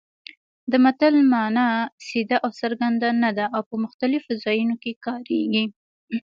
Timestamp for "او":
2.45-2.49, 3.55-3.61